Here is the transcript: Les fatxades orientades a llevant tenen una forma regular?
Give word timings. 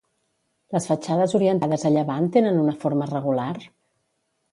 Les 0.75 0.87
fatxades 0.91 1.35
orientades 1.39 1.85
a 1.89 1.91
llevant 1.97 2.29
tenen 2.37 2.57
una 2.63 2.73
forma 2.85 3.09
regular? 3.13 3.51